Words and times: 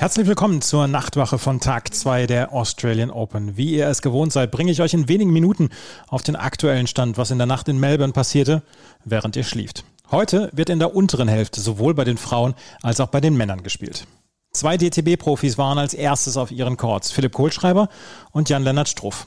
Herzlich 0.00 0.28
willkommen 0.28 0.62
zur 0.62 0.86
Nachtwache 0.86 1.38
von 1.38 1.58
Tag 1.58 1.92
2 1.92 2.28
der 2.28 2.52
Australian 2.52 3.10
Open. 3.10 3.56
Wie 3.56 3.74
ihr 3.74 3.88
es 3.88 4.00
gewohnt 4.00 4.32
seid, 4.32 4.52
bringe 4.52 4.70
ich 4.70 4.80
euch 4.80 4.94
in 4.94 5.08
wenigen 5.08 5.32
Minuten 5.32 5.70
auf 6.06 6.22
den 6.22 6.36
aktuellen 6.36 6.86
Stand, 6.86 7.18
was 7.18 7.32
in 7.32 7.38
der 7.38 7.48
Nacht 7.48 7.66
in 7.66 7.80
Melbourne 7.80 8.12
passierte, 8.12 8.62
während 9.04 9.34
ihr 9.34 9.42
schlieft. 9.42 9.82
Heute 10.12 10.50
wird 10.52 10.70
in 10.70 10.78
der 10.78 10.94
unteren 10.94 11.26
Hälfte 11.26 11.60
sowohl 11.60 11.94
bei 11.94 12.04
den 12.04 12.16
Frauen 12.16 12.54
als 12.80 13.00
auch 13.00 13.08
bei 13.08 13.20
den 13.20 13.36
Männern 13.36 13.64
gespielt. 13.64 14.06
Zwei 14.52 14.76
DTB-Profis 14.76 15.58
waren 15.58 15.78
als 15.78 15.94
erstes 15.94 16.36
auf 16.36 16.52
ihren 16.52 16.76
Courts, 16.76 17.10
Philipp 17.10 17.32
Kohlschreiber 17.32 17.88
und 18.30 18.48
Jan-Lennart 18.48 18.88
Struff. 18.88 19.26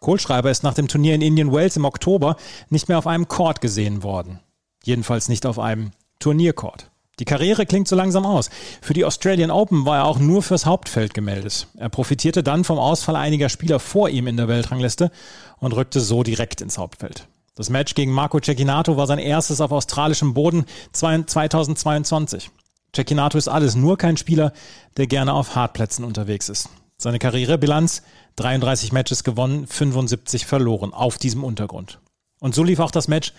Kohlschreiber 0.00 0.50
ist 0.50 0.64
nach 0.64 0.74
dem 0.74 0.88
Turnier 0.88 1.14
in 1.14 1.22
Indian 1.22 1.52
Wells 1.52 1.76
im 1.76 1.84
Oktober 1.84 2.34
nicht 2.68 2.88
mehr 2.88 2.98
auf 2.98 3.06
einem 3.06 3.28
Court 3.28 3.60
gesehen 3.60 4.02
worden. 4.02 4.40
Jedenfalls 4.82 5.28
nicht 5.28 5.46
auf 5.46 5.60
einem 5.60 5.92
Turniercourt. 6.18 6.90
Die 7.20 7.24
Karriere 7.24 7.64
klingt 7.64 7.86
so 7.86 7.94
langsam 7.94 8.26
aus. 8.26 8.50
Für 8.82 8.92
die 8.92 9.04
Australian 9.04 9.50
Open 9.50 9.86
war 9.86 9.98
er 9.98 10.04
auch 10.06 10.18
nur 10.18 10.42
fürs 10.42 10.66
Hauptfeld 10.66 11.14
gemeldet. 11.14 11.68
Er 11.76 11.88
profitierte 11.88 12.42
dann 12.42 12.64
vom 12.64 12.78
Ausfall 12.78 13.16
einiger 13.16 13.48
Spieler 13.48 13.78
vor 13.78 14.08
ihm 14.08 14.26
in 14.26 14.36
der 14.36 14.48
Weltrangliste 14.48 15.10
und 15.58 15.72
rückte 15.72 16.00
so 16.00 16.22
direkt 16.22 16.60
ins 16.60 16.78
Hauptfeld. 16.78 17.28
Das 17.54 17.70
Match 17.70 17.94
gegen 17.94 18.10
Marco 18.10 18.40
Cecchinato 18.40 18.96
war 18.96 19.06
sein 19.06 19.20
erstes 19.20 19.60
auf 19.60 19.70
australischem 19.70 20.34
Boden 20.34 20.64
2022. 20.92 22.50
Cecchinato 22.94 23.38
ist 23.38 23.48
alles, 23.48 23.76
nur 23.76 23.96
kein 23.96 24.16
Spieler, 24.16 24.52
der 24.96 25.06
gerne 25.06 25.32
auf 25.32 25.54
Hartplätzen 25.54 26.04
unterwegs 26.04 26.48
ist. 26.48 26.68
Seine 26.96 27.20
Karrierebilanz 27.20 28.02
33 28.36 28.92
Matches 28.92 29.22
gewonnen, 29.22 29.66
75 29.68 30.46
verloren 30.46 30.92
auf 30.92 31.18
diesem 31.18 31.44
Untergrund. 31.44 32.00
Und 32.40 32.54
so 32.54 32.64
lief 32.64 32.80
auch 32.80 32.90
das 32.90 33.06
Match 33.06 33.32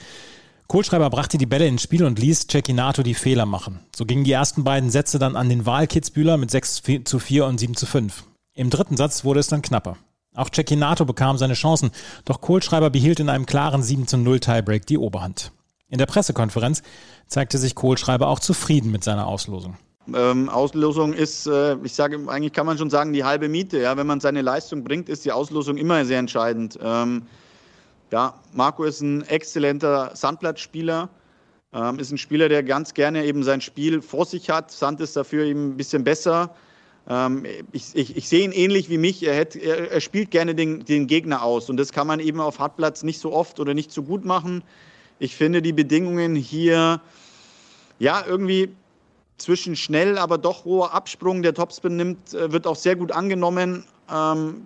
Kohlschreiber 0.68 1.10
brachte 1.10 1.38
die 1.38 1.46
Bälle 1.46 1.68
ins 1.68 1.84
Spiel 1.84 2.04
und 2.04 2.18
ließ 2.18 2.48
Cecchinato 2.48 3.04
die 3.04 3.14
Fehler 3.14 3.46
machen. 3.46 3.82
So 3.96 4.06
gingen 4.06 4.24
die 4.24 4.32
ersten 4.32 4.64
beiden 4.64 4.90
Sätze 4.90 5.20
dann 5.20 5.36
an 5.36 5.50
den 5.50 5.66
Wahl 5.66 5.86
Kitzbühler 5.86 6.38
mit 6.38 6.50
6 6.50 6.82
zu 7.04 7.20
4 7.20 7.46
und 7.46 7.60
7 7.60 7.76
zu 7.76 7.86
5. 7.86 8.24
Im 8.54 8.70
dritten 8.70 8.98
Satz 8.98 9.24
wurde 9.24 9.42
es 9.42 9.48
dann 9.48 9.62
knapper. 9.62 9.98
Auch 10.34 10.50
Cecchinato 10.50 11.06
bekam 11.06 11.38
seine 11.38 11.54
Chancen, 11.54 11.92
doch 12.26 12.42
Kohlschreiber 12.42 12.90
behielt 12.90 13.20
in 13.20 13.30
einem 13.30 13.46
klaren 13.46 13.84
7 13.84 14.08
zu 14.08 14.18
0 14.18 14.40
Tiebreak 14.40 14.86
die 14.86 14.98
Oberhand. 14.98 15.52
In 15.88 16.00
der 16.00 16.08
Pressekonferenz 16.08 16.82
zeigte 17.28 17.58
sich 17.58 17.76
Kohlschreiber 17.76 18.28
auch 18.28 18.40
zufrieden 18.40 18.92
mit 18.92 19.04
seiner 19.04 19.28
Auslosung. 19.28 19.78
Ähm, 20.14 20.50
Auslosung 20.50 21.14
ist, 21.14 21.48
äh, 21.48 21.78
ich 21.84 21.94
sage, 21.94 22.20
eigentlich 22.28 22.54
kann 22.54 22.66
man 22.66 22.78
schon 22.78 22.90
sagen, 22.90 23.14
die 23.14 23.24
halbe 23.24 23.50
Miete. 23.50 23.80
Ja? 23.80 23.98
Wenn 23.98 24.08
man 24.08 24.20
seine 24.20 24.42
Leistung 24.42 24.84
bringt, 24.84 25.10
ist 25.10 25.26
die 25.26 25.32
Auslosung 25.32 25.78
immer 25.78 26.06
sehr 26.06 26.20
entscheidend. 26.20 26.78
Ähm, 26.82 27.24
ja, 28.12 28.34
Marco 28.54 28.84
ist 28.84 29.02
ein 29.02 29.24
exzellenter 29.24 30.12
Sandplatzspieler, 30.16 31.10
ähm, 31.74 32.00
ist 32.00 32.12
ein 32.12 32.18
Spieler, 32.18 32.50
der 32.50 32.64
ganz 32.64 32.94
gerne 32.94 33.26
eben 33.26 33.44
sein 33.44 33.62
Spiel 33.62 34.02
vor 34.02 34.26
sich 34.26 34.50
hat. 34.50 34.72
Sand 34.72 35.02
ist 35.02 35.16
dafür 35.16 35.46
eben 35.46 35.70
ein 35.70 35.78
bisschen 35.78 36.04
besser. 36.04 36.56
Ähm, 37.08 37.46
ich, 37.72 37.96
ich, 37.96 38.16
ich, 38.16 38.30
sehe 38.30 38.44
ihn 38.44 38.52
ähnlich 38.52 38.90
wie 38.90 38.98
mich. 38.98 39.24
Er, 39.24 39.36
hätte, 39.36 39.60
er, 39.60 39.92
er 39.92 40.02
spielt 40.02 40.32
gerne 40.32 40.56
den, 40.56 40.86
den, 40.86 41.08
Gegner 41.08 41.44
aus 41.44 41.70
und 41.70 41.78
das 41.78 41.92
kann 41.92 42.08
man 42.08 42.20
eben 42.20 42.40
auf 42.40 42.60
Hartplatz 42.60 43.04
nicht 43.04 43.20
so 43.20 43.34
oft 43.34 43.60
oder 43.60 43.74
nicht 43.74 43.92
so 43.92 44.04
gut 44.04 44.26
machen. 44.26 44.64
Ich 45.20 45.36
finde 45.36 45.62
die 45.62 45.74
Bedingungen 45.74 46.36
hier 46.36 47.02
ja 48.00 48.24
irgendwie 48.26 48.70
zwischen 49.38 49.76
schnell, 49.76 50.18
aber 50.18 50.38
doch 50.38 50.66
hoher 50.66 50.94
Absprung, 50.94 51.42
der 51.42 51.54
Topspin 51.54 51.96
nimmt, 51.96 52.34
äh, 52.34 52.52
wird 52.52 52.68
auch 52.68 52.76
sehr 52.76 52.96
gut 52.96 53.12
angenommen. 53.12 53.86
Ähm, 54.12 54.66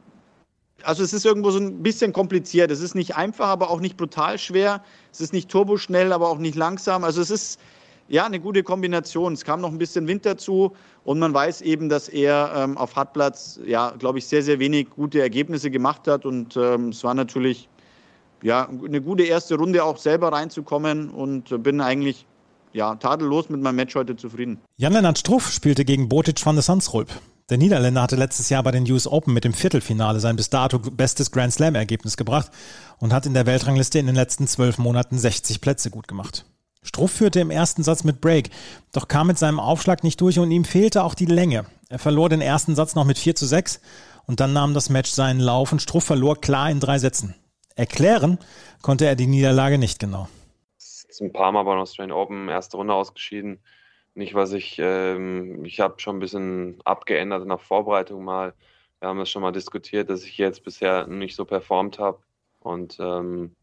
also 0.84 1.04
es 1.04 1.14
ist 1.14 1.26
irgendwo 1.26 1.52
so 1.52 1.60
ein 1.60 1.84
bisschen 1.84 2.14
kompliziert. 2.14 2.72
Es 2.72 2.82
ist 2.82 2.96
nicht 2.96 3.16
einfach, 3.16 3.48
aber 3.48 3.70
auch 3.70 3.80
nicht 3.80 3.98
brutal 3.98 4.38
schwer. 4.38 4.84
Es 5.12 5.22
ist 5.22 5.34
nicht 5.34 5.50
turboschnell, 5.50 6.14
aber 6.14 6.30
auch 6.30 6.38
nicht 6.38 6.56
langsam. 6.56 7.04
Also 7.04 7.22
es 7.22 7.30
ist 7.30 7.60
ja 8.08 8.26
eine 8.26 8.40
gute 8.40 8.64
Kombination. 8.64 9.34
Es 9.34 9.46
kam 9.46 9.62
noch 9.62 9.72
ein 9.72 9.78
bisschen 9.78 10.08
Wind 10.08 10.26
dazu 10.26 10.74
und 11.04 11.20
man 11.20 11.34
weiß 11.34 11.62
eben, 11.62 11.90
dass 11.90 12.10
er 12.10 12.52
ähm, 12.56 12.78
auf 12.78 12.96
Hartplatz, 12.96 13.60
ja, 13.66 13.92
glaube 13.92 14.20
ich, 14.20 14.28
sehr, 14.28 14.44
sehr 14.44 14.60
wenig 14.60 14.90
gute 14.90 15.22
Ergebnisse 15.22 15.72
gemacht 15.72 16.08
hat. 16.08 16.26
Und 16.26 16.58
ähm, 16.58 16.90
es 16.90 17.04
war 17.04 17.14
natürlich 17.14 17.70
ja, 18.42 18.68
eine 18.68 19.02
gute 19.02 19.24
erste 19.24 19.56
Runde 19.56 19.84
auch 19.84 19.98
selber 19.98 20.32
reinzukommen 20.32 21.10
und 21.10 21.64
bin 21.64 21.82
eigentlich 21.82 22.26
ja, 22.74 22.96
tadellos 22.96 23.50
mit 23.50 23.62
meinem 23.62 23.76
Match 23.76 23.96
heute 23.96 24.16
zufrieden. 24.16 24.60
Jan-Lennart 24.78 25.18
Struff 25.18 25.50
spielte 25.52 25.86
gegen 25.86 26.10
Botic 26.10 26.46
van 26.46 26.56
der 26.56 26.64
Sandsrulp. 26.64 27.10
Der 27.50 27.58
Niederländer 27.58 28.04
hatte 28.04 28.16
letztes 28.16 28.50
Jahr 28.50 28.62
bei 28.62 28.70
den 28.70 28.90
US 28.92 29.08
Open 29.08 29.34
mit 29.34 29.44
dem 29.44 29.54
Viertelfinale 29.54 30.20
sein 30.20 30.36
bis 30.36 30.52
dato 30.52 30.78
bestes 30.78 31.32
Grand 31.32 31.52
Slam-Ergebnis 31.52 32.16
gebracht 32.16 32.52
und 33.00 33.12
hat 33.12 33.26
in 33.26 33.34
der 33.34 33.48
Weltrangliste 33.48 33.98
in 33.98 34.06
den 34.06 34.16
letzten 34.16 34.46
zwölf 34.46 34.78
Monaten 34.78 35.18
60 35.18 35.60
Plätze 35.60 35.90
gut 35.90 36.08
gemacht. 36.08 36.46
Struff 36.84 37.12
führte 37.12 37.40
im 37.40 37.50
ersten 37.50 37.82
Satz 37.82 38.04
mit 38.04 38.22
Break, 38.22 38.52
doch 38.94 39.08
kam 39.08 39.28
mit 39.28 39.40
seinem 39.40 39.60
Aufschlag 39.60 40.04
nicht 40.04 40.22
durch 40.22 40.38
und 40.38 40.52
ihm 40.52 40.64
fehlte 40.64 41.04
auch 41.04 41.16
die 41.16 41.26
Länge. 41.26 41.66
Er 41.90 41.98
verlor 41.98 42.30
den 42.30 42.42
ersten 42.42 42.76
Satz 42.76 42.94
noch 42.94 43.06
mit 43.06 43.18
4 43.18 43.36
zu 43.36 43.48
6 43.48 43.82
und 44.28 44.40
dann 44.40 44.54
nahm 44.54 44.76
das 44.76 44.90
Match 44.90 45.10
seinen 45.10 45.40
Lauf 45.40 45.72
und 45.72 45.82
Struff 45.82 46.04
verlor 46.04 46.40
klar 46.40 46.70
in 46.70 46.80
drei 46.80 47.00
Sätzen. 47.00 47.34
Erklären 47.76 48.38
konnte 48.84 49.08
er 49.08 49.16
die 49.16 49.28
Niederlage 49.28 49.80
nicht 49.80 50.00
genau. 50.00 50.30
Ein 51.22 51.34
paar 51.34 51.52
Mal 51.52 51.64
bei 51.64 51.74
den 51.74 51.82
Australian 51.82 52.18
Open, 52.18 52.48
erste 52.48 52.78
Runde 52.78 52.94
ausgeschieden 52.94 53.60
nicht, 54.20 54.36
was 54.36 54.54
ich, 54.54 54.78
ähm, 54.80 55.66
ich 55.66 55.80
habe 55.80 56.00
schon 56.00 56.18
ein 56.18 56.20
bisschen 56.20 56.80
abgeändert 56.86 57.50
der 57.50 57.58
Vorbereitung 57.58 58.24
mal. 58.24 58.54
Wir 59.00 59.10
haben 59.10 59.20
das 59.20 59.30
schon 59.32 59.42
mal 59.42 59.52
diskutiert, 59.52 60.10
dass 60.10 60.24
ich 60.24 60.38
jetzt 60.38 60.64
bisher 60.64 61.08
nicht 61.08 61.36
so 61.36 61.46
performt 61.46 61.98
habe. 62.00 62.20
Und 62.60 62.98
ähm, 63.00 63.56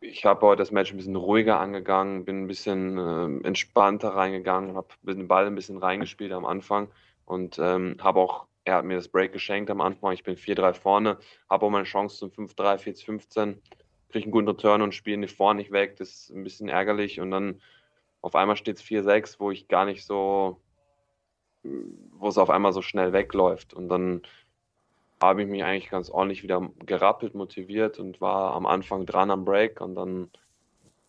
ich 0.00 0.24
habe 0.24 0.40
heute 0.46 0.62
das 0.62 0.70
Match 0.70 0.92
ein 0.92 0.96
bisschen 0.96 1.16
ruhiger 1.16 1.60
angegangen, 1.60 2.24
bin 2.24 2.44
ein 2.44 2.46
bisschen 2.46 2.98
äh, 2.98 3.46
entspannter 3.46 4.10
reingegangen, 4.10 4.76
habe 4.76 4.88
den 5.02 5.28
Ball 5.28 5.46
ein 5.46 5.54
bisschen 5.54 5.78
reingespielt 5.78 6.32
am 6.32 6.44
Anfang 6.44 6.88
und 7.24 7.58
ähm, 7.58 7.96
habe 8.00 8.20
auch, 8.20 8.46
er 8.64 8.76
hat 8.76 8.84
mir 8.84 8.96
das 8.96 9.08
Break 9.08 9.32
geschenkt 9.32 9.70
am 9.70 9.80
Anfang. 9.80 10.12
Ich 10.12 10.22
bin 10.22 10.36
4-3 10.36 10.74
vorne, 10.74 11.18
habe 11.50 11.66
auch 11.66 11.70
meine 11.70 11.84
Chance 11.84 12.18
zum 12.18 12.46
5-3, 12.46 12.78
4-15, 12.78 13.56
kriege 14.10 14.24
einen 14.24 14.32
guten 14.32 14.48
Return 14.48 14.82
und 14.82 14.94
spiele 14.94 15.18
nicht 15.18 15.36
vorne 15.36 15.58
nicht 15.58 15.72
weg. 15.72 15.96
Das 15.96 16.08
ist 16.10 16.30
ein 16.30 16.44
bisschen 16.44 16.68
ärgerlich 16.68 17.20
und 17.20 17.30
dann 17.30 17.60
auf 18.22 18.34
einmal 18.36 18.56
steht 18.56 18.78
es 18.78 18.84
4-6, 18.84 19.36
wo 19.38 19.50
ich 19.50 19.68
gar 19.68 19.84
nicht 19.84 20.04
so, 20.04 20.60
wo 21.62 22.28
es 22.28 22.38
auf 22.38 22.50
einmal 22.50 22.72
so 22.72 22.80
schnell 22.80 23.12
wegläuft. 23.12 23.74
Und 23.74 23.88
dann 23.88 24.22
habe 25.20 25.42
ich 25.42 25.48
mich 25.48 25.62
eigentlich 25.62 25.90
ganz 25.90 26.08
ordentlich 26.08 26.42
wieder 26.42 26.70
gerappelt, 26.86 27.34
motiviert 27.34 27.98
und 27.98 28.20
war 28.20 28.54
am 28.54 28.66
Anfang 28.66 29.06
dran 29.06 29.30
am 29.30 29.44
Break 29.44 29.80
und 29.80 29.94
dann 29.94 30.30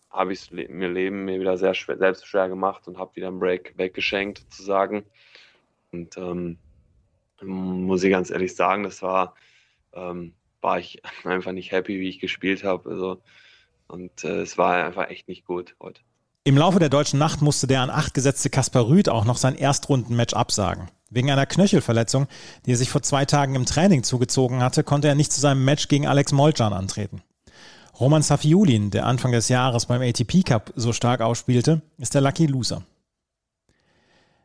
habe 0.10 0.34
ich 0.34 0.42
es 0.42 0.52
mir 0.52 0.90
Leben 0.90 1.26
mir 1.26 1.40
wieder 1.40 1.58
sehr 1.58 1.74
schwer, 1.74 1.98
selbst 1.98 2.28
schwer 2.28 2.48
gemacht 2.48 2.88
und 2.88 3.00
habe 3.00 3.16
wieder 3.16 3.28
einen 3.28 3.40
Break 3.40 3.74
weggeschenkt, 3.78 4.40
sozusagen. 4.40 5.06
Und 5.92 6.18
ähm, 6.18 6.60
muss 7.42 8.04
ich 8.04 8.12
ganz 8.12 8.30
ehrlich 8.30 8.56
sagen, 8.56 8.84
das 8.84 9.02
war, 9.02 9.36
ähm, 9.94 10.34
war 10.62 10.78
ich 10.78 11.02
einfach 11.26 11.52
nicht 11.52 11.72
happy, 11.72 12.00
wie 12.00 12.10
ich 12.10 12.20
gespielt 12.20 12.64
habe. 12.64 12.90
Also, 12.90 13.22
und 13.88 14.24
äh, 14.24 14.42
es 14.42 14.58
war 14.58 14.86
einfach 14.86 15.10
echt 15.10 15.28
nicht 15.28 15.46
gut 15.46 15.76
heute. 15.80 16.02
Im 16.46 16.58
Laufe 16.58 16.80
der 16.80 16.90
deutschen 16.90 17.20
Nacht 17.20 17.42
musste 17.42 17.68
der 17.68 17.80
an 17.80 17.90
acht 17.90 18.14
gesetzte 18.14 18.50
Kaspar 18.50 18.90
Rüth 18.90 19.08
auch 19.08 19.24
noch 19.24 19.38
sein 19.38 19.56
Erstrundenmatch 19.56 20.34
absagen. 20.34 20.90
Wegen 21.10 21.32
einer 21.32 21.46
Knöchelverletzung, 21.46 22.28
die 22.66 22.74
er 22.74 22.78
sich 22.78 22.90
vor 22.90 23.02
zwei 23.02 23.24
Tagen 23.24 23.56
im 23.56 23.66
Training 23.66 24.04
zugezogen 24.04 24.62
hatte, 24.62 24.84
konnte 24.84 25.08
er 25.08 25.16
nicht 25.16 25.32
zu 25.32 25.40
seinem 25.40 25.64
Match 25.64 25.88
gegen 25.88 26.06
Alex 26.06 26.34
Molcan 26.34 26.74
antreten. 26.74 27.22
Roman 27.98 28.24
Safiulin, 28.24 28.92
der 28.92 29.06
Anfang 29.06 29.32
des 29.32 29.48
Jahres 29.48 29.86
beim 29.86 30.02
ATP 30.02 30.44
Cup 30.44 30.74
so 30.76 30.92
stark 30.92 31.22
ausspielte, 31.22 31.82
ist 31.98 32.14
der 32.14 32.22
Lucky 32.22 32.46
Loser. 32.46 32.84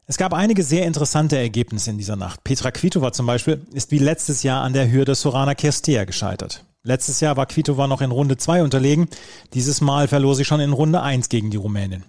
Es 0.06 0.19
gab 0.19 0.33
einige 0.33 0.62
sehr 0.62 0.87
interessante 0.87 1.37
Ergebnisse 1.37 1.91
in 1.91 1.99
dieser 1.99 2.15
Nacht. 2.17 2.44
Petra 2.44 2.71
Kvitova 2.71 3.12
zum 3.12 3.27
Beispiel 3.27 3.67
ist 3.73 3.91
wie 3.91 3.99
letztes 3.99 4.44
Jahr 4.44 4.62
an 4.62 4.73
der 4.73 4.93
Hürde 4.93 5.17
Sorana 5.17 5.56
Kirstea 5.56 6.05
gescheitert. 6.05 6.65
Letztes 6.88 7.20
Jahr 7.20 7.37
war 7.37 7.44
Kvitova 7.44 7.87
noch 7.87 8.00
in 8.00 8.11
Runde 8.11 8.38
2 8.38 8.62
unterlegen. 8.62 9.08
Dieses 9.52 9.82
Mal 9.82 10.08
verlor 10.08 10.35
sie 10.35 10.46
schon 10.46 10.61
in 10.61 10.73
Runde 10.73 11.02
1 11.02 11.29
gegen 11.29 11.50
die 11.50 11.58
Rumänin. 11.58 12.05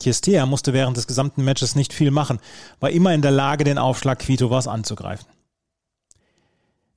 Kirstea 0.00 0.46
musste 0.46 0.72
während 0.72 0.96
des 0.96 1.06
gesamten 1.06 1.44
Matches 1.44 1.76
nicht 1.76 1.92
viel 1.92 2.10
machen, 2.10 2.40
war 2.80 2.90
immer 2.90 3.14
in 3.14 3.22
der 3.22 3.30
Lage, 3.30 3.62
den 3.62 3.78
Aufschlag 3.78 4.18
Kvitovas 4.18 4.66
anzugreifen. 4.66 5.28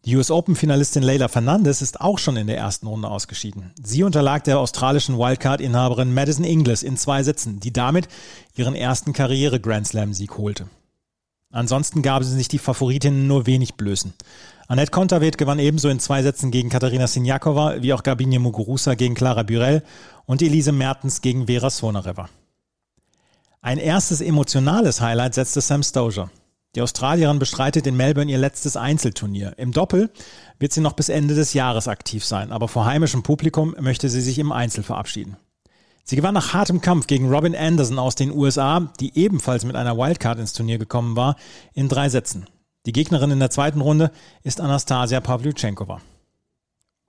Die 0.06 0.16
US 0.16 0.32
Open-Finalistin 0.32 1.04
Leila 1.04 1.28
Fernandez 1.28 1.84
ist 1.84 2.02
auch 2.02 2.18
schon 2.18 2.36
in 2.36 2.48
der 2.48 2.58
ersten 2.58 2.88
Runde 2.88 3.08
ausgeschieden. 3.08 3.74
Sie 3.80 4.02
unterlag 4.02 4.44
der 4.46 4.58
australischen 4.58 5.20
Wildcard-Inhaberin 5.20 6.12
Madison 6.12 6.46
Inglis 6.46 6.82
in 6.82 6.98
zwei 6.98 7.22
Sätzen, 7.22 7.60
die 7.60 7.72
damit 7.72 8.08
ihren 8.56 8.74
ersten 8.74 9.14
Karriere-Grand 9.14 9.86
Slam-Sieg 9.86 10.36
holte. 10.40 10.68
Ansonsten 11.52 12.02
gaben 12.02 12.26
sie 12.26 12.36
sich 12.36 12.48
die 12.48 12.58
Favoritinnen 12.58 13.28
nur 13.28 13.46
wenig 13.46 13.76
Blößen. 13.76 14.14
Annette 14.70 14.92
Kontaveit 14.92 15.40
gewann 15.40 15.58
ebenso 15.58 15.90
in 15.90 16.00
zwei 16.00 16.22
Sätzen 16.22 16.52
gegen 16.52 16.70
Katharina 16.70 17.08
Sinjakova 17.08 17.82
wie 17.82 17.92
auch 17.92 18.04
Gabine 18.04 18.38
Muguruza 18.38 18.94
gegen 18.94 19.16
Clara 19.16 19.42
Burel 19.42 19.82
und 20.28 20.44
Elise 20.44 20.72
Mertens 20.72 21.22
gegen 21.22 21.48
Vera 21.48 21.72
Svonareva. 21.72 22.30
Ein 23.62 23.80
erstes 23.80 24.22
emotionales 24.22 25.02
Highlight 25.02 25.34
setzte 25.34 25.62
Sam 25.62 25.82
Stozer. 25.82 26.30
Die 26.76 26.84
Australierin 26.84 27.40
bestreitet 27.40 27.88
in 27.88 27.98
Melbourne 27.98 28.32
ihr 28.32 28.38
letztes 28.38 28.78
Einzelturnier. 28.78 29.56
Im 29.58 29.72
Doppel 29.72 30.12
wird 30.60 30.72
sie 30.72 30.82
noch 30.82 30.94
bis 30.94 31.10
Ende 31.10 31.34
des 31.34 31.54
Jahres 31.54 31.88
aktiv 31.88 32.24
sein, 32.24 32.52
aber 32.52 32.68
vor 32.68 32.86
heimischem 32.86 33.24
Publikum 33.24 33.76
möchte 33.80 34.08
sie 34.08 34.22
sich 34.22 34.38
im 34.38 34.52
Einzel 34.52 34.84
verabschieden. 34.84 35.38
Sie 36.04 36.16
gewann 36.16 36.36
nach 36.36 36.54
hartem 36.54 36.80
Kampf 36.82 37.08
gegen 37.08 37.34
Robin 37.34 37.56
Anderson 37.56 37.98
aus 37.98 38.14
den 38.14 38.32
USA, 38.32 38.92
die 39.00 39.18
ebenfalls 39.18 39.66
mit 39.66 39.76
einer 39.76 39.98
Wildcard 39.98 40.38
ins 40.38 40.54
Turnier 40.54 40.78
gekommen 40.78 41.16
war, 41.16 41.38
in 41.74 41.90
drei 41.90 42.08
Sätzen. 42.10 42.46
Die 42.86 42.94
Gegnerin 42.94 43.32
in 43.32 43.40
der 43.40 43.50
zweiten 43.50 43.82
Runde 43.82 44.12
ist 44.44 44.62
Anastasia 44.62 45.20
Pavlyuchenkova. 45.20 46.02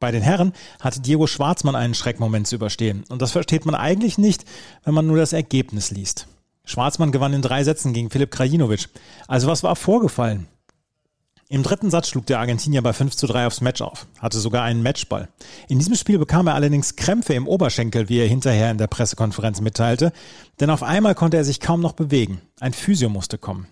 Bei 0.00 0.10
den 0.10 0.22
Herren 0.22 0.52
hatte 0.80 1.00
Diego 1.00 1.26
Schwarzmann 1.26 1.76
einen 1.76 1.94
Schreckmoment 1.94 2.46
zu 2.46 2.56
überstehen. 2.56 3.04
Und 3.08 3.22
das 3.22 3.32
versteht 3.32 3.66
man 3.66 3.74
eigentlich 3.74 4.18
nicht, 4.18 4.44
wenn 4.82 4.94
man 4.94 5.06
nur 5.06 5.18
das 5.18 5.32
Ergebnis 5.32 5.90
liest. 5.90 6.26
Schwarzmann 6.64 7.12
gewann 7.12 7.34
in 7.34 7.42
drei 7.42 7.62
Sätzen 7.64 7.92
gegen 7.92 8.10
Filip 8.10 8.30
Krajinovic. 8.30 8.88
Also 9.28 9.46
was 9.46 9.62
war 9.62 9.76
vorgefallen? 9.76 10.48
Im 11.48 11.64
dritten 11.64 11.90
Satz 11.90 12.08
schlug 12.08 12.26
der 12.26 12.38
Argentinier 12.38 12.80
bei 12.80 12.92
5 12.92 13.16
zu 13.16 13.26
3 13.26 13.48
aufs 13.48 13.60
Match 13.60 13.82
auf, 13.82 14.06
hatte 14.20 14.38
sogar 14.38 14.62
einen 14.62 14.84
Matchball. 14.84 15.28
In 15.68 15.80
diesem 15.80 15.96
Spiel 15.96 16.16
bekam 16.16 16.46
er 16.46 16.54
allerdings 16.54 16.94
Krämpfe 16.94 17.34
im 17.34 17.48
Oberschenkel, 17.48 18.08
wie 18.08 18.20
er 18.20 18.28
hinterher 18.28 18.70
in 18.70 18.78
der 18.78 18.86
Pressekonferenz 18.86 19.60
mitteilte, 19.60 20.12
denn 20.60 20.70
auf 20.70 20.84
einmal 20.84 21.16
konnte 21.16 21.36
er 21.36 21.44
sich 21.44 21.58
kaum 21.58 21.80
noch 21.80 21.94
bewegen. 21.94 22.40
Ein 22.60 22.72
Physio 22.72 23.08
musste 23.08 23.36
kommen. 23.36 23.66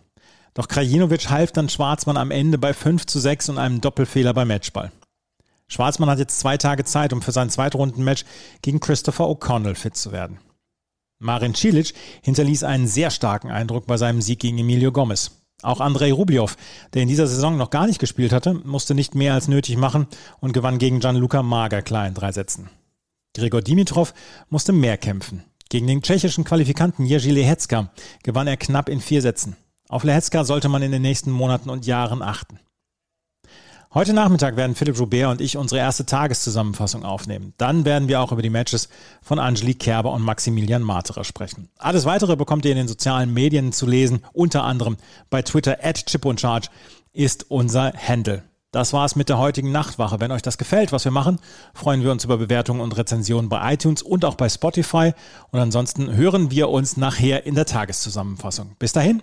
Doch 0.58 0.66
Krajinovic 0.66 1.30
half 1.30 1.52
dann 1.52 1.68
Schwarzmann 1.68 2.16
am 2.16 2.32
Ende 2.32 2.58
bei 2.58 2.74
5 2.74 3.06
zu 3.06 3.20
6 3.20 3.50
und 3.50 3.58
einem 3.58 3.80
Doppelfehler 3.80 4.34
beim 4.34 4.48
Matchball. 4.48 4.90
Schwarzmann 5.68 6.10
hat 6.10 6.18
jetzt 6.18 6.40
zwei 6.40 6.56
Tage 6.56 6.82
Zeit, 6.82 7.12
um 7.12 7.22
für 7.22 7.30
sein 7.30 7.48
Zweitrundenmatch 7.48 8.24
gegen 8.60 8.80
Christopher 8.80 9.26
O'Connell 9.26 9.76
fit 9.76 9.96
zu 9.96 10.10
werden. 10.10 10.40
Marin 11.20 11.54
Cilic 11.54 11.94
hinterließ 12.22 12.64
einen 12.64 12.88
sehr 12.88 13.12
starken 13.12 13.52
Eindruck 13.52 13.86
bei 13.86 13.96
seinem 13.98 14.20
Sieg 14.20 14.40
gegen 14.40 14.58
Emilio 14.58 14.90
Gomez. 14.90 15.30
Auch 15.62 15.78
Andrei 15.78 16.12
Rublev, 16.12 16.56
der 16.92 17.02
in 17.02 17.08
dieser 17.08 17.28
Saison 17.28 17.56
noch 17.56 17.70
gar 17.70 17.86
nicht 17.86 18.00
gespielt 18.00 18.32
hatte, 18.32 18.54
musste 18.54 18.96
nicht 18.96 19.14
mehr 19.14 19.34
als 19.34 19.46
nötig 19.46 19.76
machen 19.76 20.08
und 20.40 20.54
gewann 20.54 20.78
gegen 20.78 20.98
Gianluca 20.98 21.44
Mager 21.44 21.82
klar 21.82 22.08
in 22.08 22.14
drei 22.14 22.32
Sätzen. 22.32 22.68
Gregor 23.36 23.62
Dimitrov 23.62 24.12
musste 24.50 24.72
mehr 24.72 24.98
kämpfen. 24.98 25.44
Gegen 25.68 25.86
den 25.86 26.02
tschechischen 26.02 26.42
Qualifikanten 26.42 27.06
Jerzy 27.06 27.30
Lehecka 27.30 27.92
gewann 28.24 28.48
er 28.48 28.56
knapp 28.56 28.88
in 28.88 29.00
vier 29.00 29.22
Sätzen. 29.22 29.54
Auf 29.88 30.04
Lehecka 30.04 30.44
sollte 30.44 30.68
man 30.68 30.82
in 30.82 30.92
den 30.92 31.02
nächsten 31.02 31.30
Monaten 31.30 31.70
und 31.70 31.86
Jahren 31.86 32.22
achten. 32.22 32.60
Heute 33.94 34.12
Nachmittag 34.12 34.56
werden 34.56 34.76
Philipp 34.76 34.98
Joubert 34.98 35.30
und 35.30 35.40
ich 35.40 35.56
unsere 35.56 35.80
erste 35.80 36.04
Tageszusammenfassung 36.04 37.06
aufnehmen. 37.06 37.54
Dann 37.56 37.86
werden 37.86 38.06
wir 38.06 38.20
auch 38.20 38.32
über 38.32 38.42
die 38.42 38.50
Matches 38.50 38.90
von 39.22 39.38
Angelique 39.38 39.78
Kerber 39.78 40.12
und 40.12 40.20
Maximilian 40.20 40.82
Materer 40.82 41.24
sprechen. 41.24 41.70
Alles 41.78 42.04
weitere 42.04 42.36
bekommt 42.36 42.66
ihr 42.66 42.72
in 42.72 42.76
den 42.76 42.88
sozialen 42.88 43.32
Medien 43.32 43.72
zu 43.72 43.86
lesen, 43.86 44.22
unter 44.34 44.64
anderem 44.64 44.98
bei 45.30 45.40
Twitter 45.40 45.78
at 45.82 46.04
Chip 46.04 46.26
ist 47.14 47.50
unser 47.50 47.94
Handle. 47.94 48.42
Das 48.72 48.92
war's 48.92 49.16
mit 49.16 49.30
der 49.30 49.38
heutigen 49.38 49.72
Nachtwache. 49.72 50.20
Wenn 50.20 50.32
euch 50.32 50.42
das 50.42 50.58
gefällt, 50.58 50.92
was 50.92 51.06
wir 51.06 51.12
machen, 51.12 51.38
freuen 51.72 52.02
wir 52.02 52.12
uns 52.12 52.24
über 52.24 52.36
Bewertungen 52.36 52.82
und 52.82 52.94
Rezensionen 52.98 53.48
bei 53.48 53.72
iTunes 53.72 54.02
und 54.02 54.26
auch 54.26 54.34
bei 54.34 54.50
Spotify. 54.50 55.14
Und 55.50 55.60
ansonsten 55.60 56.14
hören 56.14 56.50
wir 56.50 56.68
uns 56.68 56.98
nachher 56.98 57.46
in 57.46 57.54
der 57.54 57.64
Tageszusammenfassung. 57.64 58.76
Bis 58.78 58.92
dahin, 58.92 59.22